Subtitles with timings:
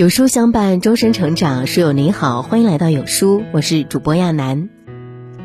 [0.00, 1.66] 有书相伴，终身成长。
[1.66, 4.70] 书友您好，欢迎来到有书，我是主播亚楠。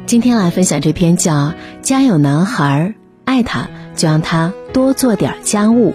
[0.05, 1.33] 今天来分享这篇叫
[1.81, 2.95] 《家有男孩，
[3.25, 5.89] 爱他就让他多做点家务》，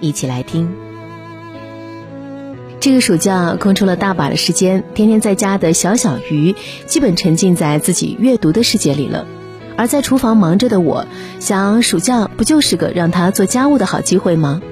[0.00, 0.72] 一起来听。
[2.80, 6.54] 这个暑假空出了大把的时间，天天在家的小小鱼
[6.86, 9.26] 基本沉浸在自己阅读的世界里了。
[9.76, 11.06] 而在厨房忙着的我，
[11.38, 14.62] 想暑假不就是个让他做家务的好机会吗？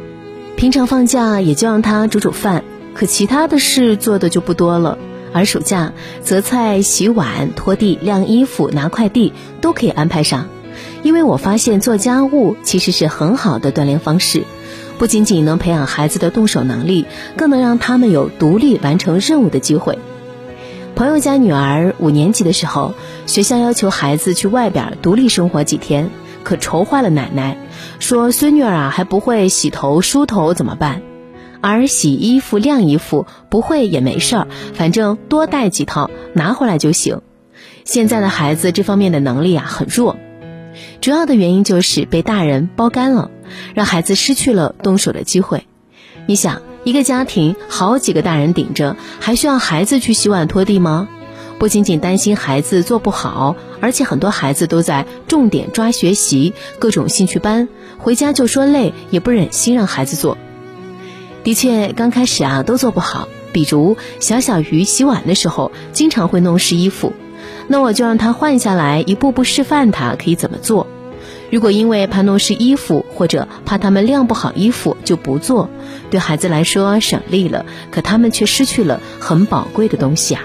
[0.56, 4.98] 平常放假也就让他煮煮饭，可其他的事做的就不多了。
[5.32, 10.46] 而暑假择菜、洗碗、拖地、晾衣服、拿快递都可以安排上，
[11.02, 14.44] 因为我发现做家务其实是很好的锻炼方式，
[14.96, 17.04] 不仅仅能培养孩子的动手能力，
[17.36, 19.98] 更能让他们有独立完成任务的机会。
[20.94, 22.94] 朋友家女儿五年级的时候，
[23.26, 26.10] 学校要求孩子去外边独立生活几天。
[26.44, 27.56] 可愁坏了奶奶，
[27.98, 31.02] 说孙女儿啊还不会洗头梳头怎么办？
[31.60, 37.22] 而洗衣服晾衣服不会也没事儿，反正多带几套拿回来就行。
[37.84, 40.16] 现在的孩子这方面的能力啊很弱，
[41.00, 43.30] 主要的原因就是被大人包干了，
[43.74, 45.66] 让孩子失去了动手的机会。
[46.26, 51.08] 你想，一个家庭好几个大人顶着，还需要孩子去洗碗拖地吗？
[51.64, 60.36] 不仅仅担心孩子做不好，而且很多孩子都在重点抓学习，各种兴趣班，回家就说累，也不忍心让孩子做。
[61.42, 67.14] 的确，刚开始啊都做不好，比如小小鱼洗碗的时候，经常会弄湿衣服，
[67.66, 70.86] 那我就让他换下来，一步步示范他可以怎么做。
[71.50, 75.70] 如果因为怕弄湿衣服，或者怕他们晾不好衣服就不做，
[76.10, 80.42] 对孩子来说省力了，可他们却失去了很宝贵的东西啊。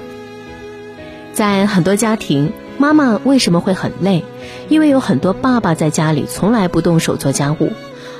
[1.39, 4.25] 在很多家庭，妈妈为什么会很累？
[4.67, 7.71] 因为有很多爸爸在家里从来不动手做家务，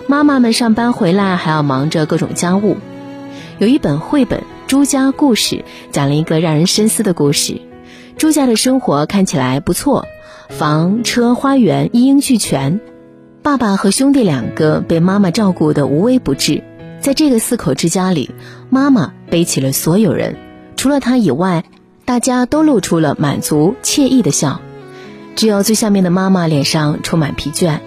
[0.08, 2.78] 妈妈们上班回来还要忙着各种家务。
[3.58, 5.58] 有一本绘本《朱家故事》，
[5.92, 7.60] 讲了一个让人深思的故事。
[8.16, 10.06] 朱家的生活看起来不错，
[10.48, 12.80] 房车花园一应俱全，
[13.44, 16.64] 爸爸和兄弟两个被妈妈照顾得无微不至。
[17.02, 18.32] 在这个四口之家里，
[18.70, 20.38] 妈妈背起了所有人，
[20.78, 21.66] 除了她以外。
[22.10, 24.62] 大家都露出了满足惬意的笑，
[25.36, 27.82] 只有最下面的妈妈脸上充满疲倦。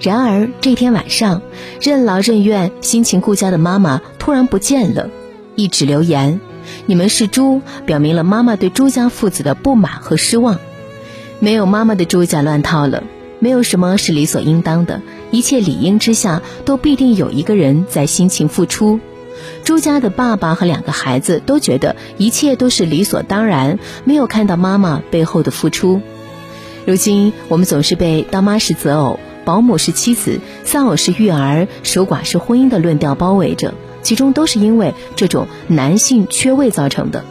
[0.00, 1.42] 然而这天晚上，
[1.80, 5.10] 任劳任怨、辛勤顾家的妈妈突然不见了。
[5.54, 6.40] 一纸留言
[6.86, 10.58] ：“你们是猪”，表明了妈妈对朱家父子的不满和失望。
[11.38, 13.04] 没有妈妈的朱家乱套了，
[13.38, 18.98] 没有什么是理所应当的，一切理应之下都必定有一个人在辛勤付出。
[19.64, 26.00] 朱家的爸爸和两个孩子都觉得一切都是理所当然，没有看到妈妈背后的付出。
[26.84, 37.24] 如今我们总是被“当妈是择偶，保姆是妻子，丧偶是育儿，守寡是婚姻”的论调包围着，其中都是因为这种男性缺位造成的。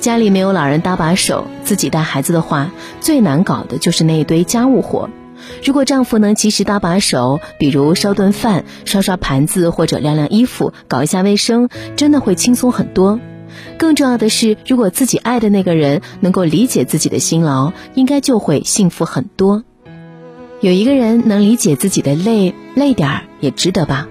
[0.00, 5.10] 家里没有老人搭把手，自己带孩子的话，最难搞的就是那一堆家务活。
[5.64, 13.20] 如果丈夫能及时搭把手，比如烧顿饭、刷刷盘子或者晾晾衣服、搞一下卫生，真的会轻松很多。
[13.76, 19.64] 更重要的是，如果自己爱的那个人能够理解自己的辛劳，应该就会幸福很多。
[20.60, 24.08] 有一个人能理解自己的累，累点儿也值得吧？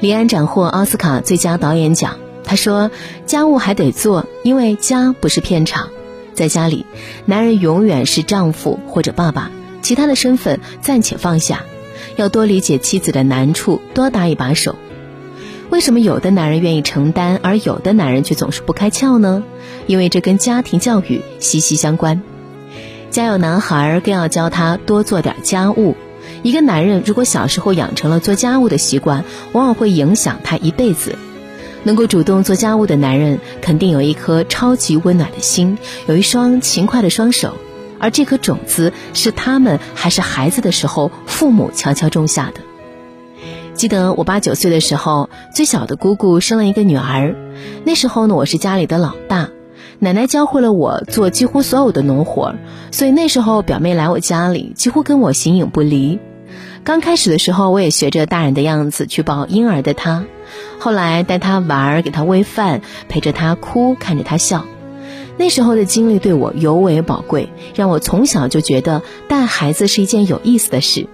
[0.00, 2.90] 李安斩获奥斯卡最佳导演奖，他说
[3.24, 5.88] ：“家务还得做，因为家不是片场，
[6.34, 6.84] 在家里，
[7.24, 9.50] 男人永远是丈夫或者爸爸。”
[9.86, 11.62] 其他的身份暂且放下，
[12.16, 14.74] 要多理解妻子的难处，多搭一把手。
[15.70, 19.44] 为什么有的男人愿意承担，而有的男人却总是不开窍呢？
[19.86, 22.20] 因为这跟家庭教育息息相关。
[23.12, 25.94] 家有男孩，更要教他多做点家务。
[26.42, 31.16] 一个男人如果小时候养成了做家务的习惯，往往会影响他一辈子。
[31.84, 37.56] 能够主动做家务的男人，肯定有一颗超级温暖的心，有一双勤快的双手。
[37.98, 42.60] 而这颗种子是他们还是孩子的时候，父母悄悄种下的。
[43.74, 47.34] 记得我八九岁的时候，最小的姑姑生了一个女儿。
[47.84, 49.50] 那时候呢，我是家里的老大，
[49.98, 52.54] 奶奶教会了我做几乎所有的农活，
[52.90, 56.18] 所以那时候表妹来我家里，几乎跟我形影不离。
[56.84, 60.24] 刚开始的时候，我也学着大人的样子去抱婴儿的她，
[60.78, 64.64] 后来带她玩，给她喂饭，陪着她哭，看着她笑。
[65.38, 71.06] 那时候的经历对我尤为宝贵，让我从小就觉得带孩子是一件有意思的事。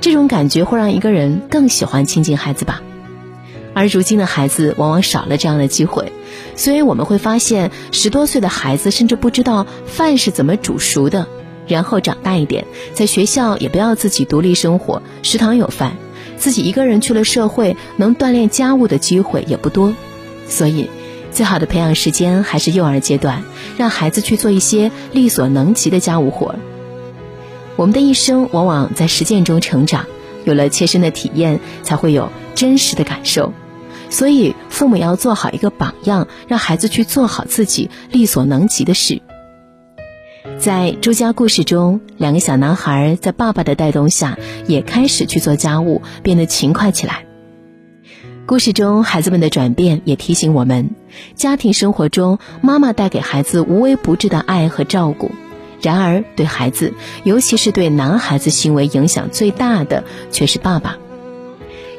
[0.00, 2.82] 这种感觉会让一个人更喜欢亲近孩子吧。
[3.72, 6.12] 而如今的孩子往往少了这样的机会，
[6.54, 11.26] 所以我们会发现，十多岁的孩子甚至不知道饭是怎么煮熟的。
[11.66, 12.64] 然后长大一点，
[12.94, 15.96] 在学校也不要自己独立生活，食堂有饭，
[16.38, 19.92] 自己一个人去了社会，能锻炼家务的机会也不多。
[20.46, 20.88] 所以，
[21.36, 23.44] 最好的培养时间还是幼儿阶段，
[23.76, 26.54] 让孩子去做一些力所能及的家务活。
[27.76, 30.06] 我们的一生往往在实践中成长，
[30.46, 33.52] 有了切身的体验，才会有真实的感受。
[34.08, 39.20] 所以，父母要做好一个榜样，让孩子去做好自己力所能及的事。
[40.58, 47.25] 在《朱家故事》中，两个小男孩在爸爸的带动下，也开始去做家务，变得勤快起来。
[48.46, 50.90] 故事中孩子们的转变，也提醒我们：
[51.34, 55.32] 家庭生活中，妈妈带给孩子无微不至的爱和照顾；
[55.82, 56.94] 然而，对孩子，
[57.24, 60.96] 尤其是对男孩子行为影响最大的，却是爸爸。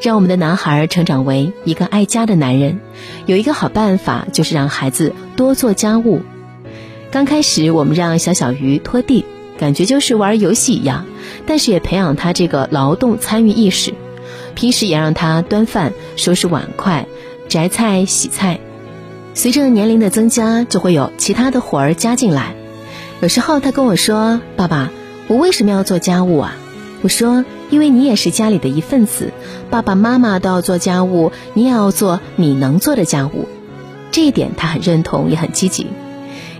[0.01, 2.79] 让我们的男孩成长为一个爱家的男人，
[3.25, 6.21] 有一个好办法，就是让孩子多做家务。
[7.11, 9.25] 刚开始，我们让小小鱼拖地，
[9.59, 11.05] 感觉就是玩游戏一样，
[11.45, 13.93] 但是也培养他这个劳动参与意识。
[14.57, 17.05] 平时也让他端饭、收拾碗筷、
[17.47, 18.59] 摘菜、洗菜。
[19.35, 22.55] 随着年龄的增加，就会有其他的活儿加进来。
[23.21, 24.89] 有时候他跟我说：“爸爸，
[25.27, 26.55] 我为什么要做家务啊？”
[27.03, 27.45] 我说。
[27.69, 29.33] 因为你也是家里的一份子，
[29.69, 33.49] 爸爸妈妈都要做家务，你也要做你能做的家务。
[34.09, 35.87] 这一点他很认同，也很积极。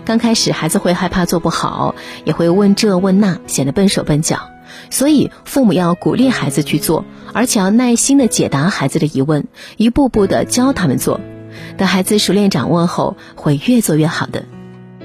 [0.04, 1.94] 刚开始孩子会害怕做不好，
[2.26, 4.50] 也会问这问那，显得笨手笨脚。
[4.90, 9.46] 所以父母要鼓励孩子去做，而且要耐心的解答孩子的疑问，
[9.76, 11.20] 一步步的教他们做。
[11.76, 14.44] 等孩子熟练掌握后，会越做越好的。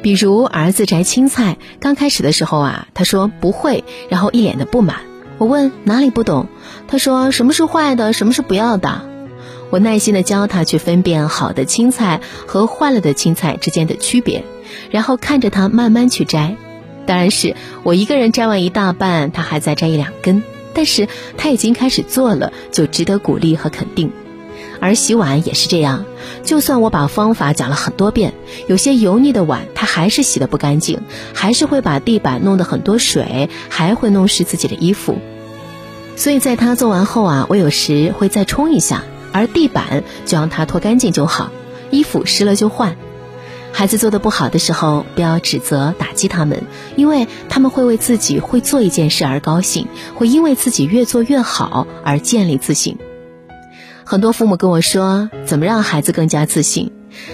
[0.01, 4.97] 比如儿子摘青菜，刚开始的时候啊，他说不会，然后一脸的不满。
[5.37, 6.47] 我问哪里不懂，
[6.87, 9.01] 他说什么是坏的，什么是不要的。
[9.69, 14.43] 我耐心的教他去分辨好的青菜和坏了的青菜之间的区别，
[14.91, 16.55] 然后看着他慢慢去摘。
[17.05, 21.07] 当然是我一个人摘完一大半，他还在摘一两根，但是
[21.37, 24.11] 他已经开始做了，就值得鼓励和肯定。
[24.79, 26.05] 而洗碗也是这样，
[26.43, 28.33] 就算我把方法讲了很多遍，
[28.67, 30.99] 有些油腻的碗他还是洗得不干净，
[31.33, 35.17] 还是会把地板弄得很多水，还会弄湿自己的衣服。
[36.15, 41.49] 所以在他做完后啊，我有时会再冲一下，而地板就让他拖干净就好，
[41.89, 42.97] 衣服湿了就换。
[43.73, 46.63] 孩子做的不好的时候，不要指责打击他们，
[46.95, 52.97] 因为他们会为自己会做一件事而高兴，会因为自己越做越好而建立自信。
[54.05, 56.91] 很多父母跟我说，怎么让孩子更加自信？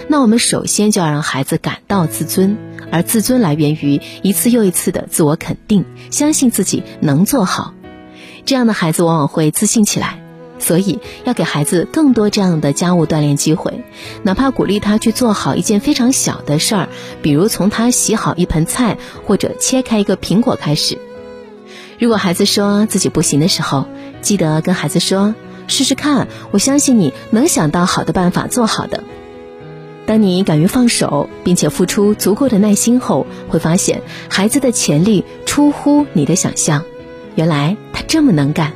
[0.08, 2.56] 那我们首先就要让孩子感到自尊，
[2.90, 7.74] 而自尊来源于一次又一次的自我肯定，相信自己能做好。
[8.46, 10.18] 这样的孩子往往会自信起来。
[10.60, 13.82] 所以要给孩子更多这样的家务锻炼机会，
[14.22, 16.88] 哪怕鼓励他去做好一件非常小的事儿，
[17.22, 20.98] 比如从他洗好一盆菜或者切开一个苹果开始。
[21.98, 23.86] 如果孩子说自己不行的时候，
[24.20, 25.34] 记得跟孩子说。
[25.72, 29.04] 试试看，我相信你能想到好的办法做好的。
[30.04, 36.82] 当你敢于放手，并且付出足够的耐心后，会发现孩子的潜力出乎你的想象。
[37.36, 38.72] 原来他这么能干。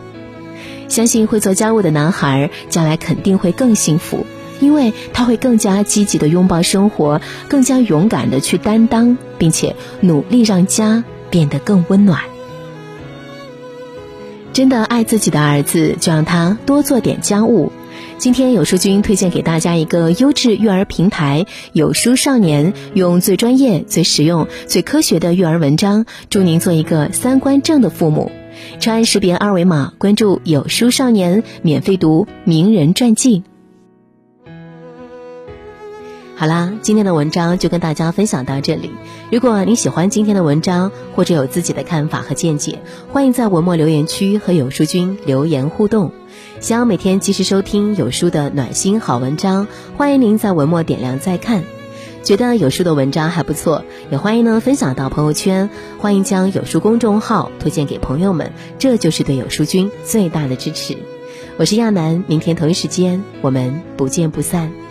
[0.89, 4.27] 相信会做家务的男孩将来肯定会更幸福，
[4.61, 12.21] 因为他会更加积极的拥抱生活，更加勇敢的去担当，并且努力让家变得更温暖。
[14.53, 17.73] 真的爱自己的儿子，就让他多做点家务。
[18.19, 28.31] 今天有书君推荐给大家一个优质育儿平台——有书少年，用最专业、最实用、最科学的育儿文章，助您做一个三观正的父母。
[28.81, 33.43] 长按识别二维码，关注有书少年，免费读名人传记。
[36.37, 38.91] 好啦，今天的文章就跟大家分享到这里。
[39.31, 42.81] 如果你喜欢今天的文章，或者有自己的看法和见解，
[43.13, 46.11] 欢迎在文末留言区和有书君留言互动。
[46.61, 51.63] 想要每天及时收听有书的暖心好文章，欢迎您在文末点亮再看。
[52.25, 55.69] 觉得有书的文章还不错，也欢迎呢分享到朋友圈。
[55.99, 60.97] 欢迎将有书公众号推荐给朋友们，这就是对有书君最大的支持。
[61.59, 64.84] 我是亚楠，明天同一时间我们不见不散。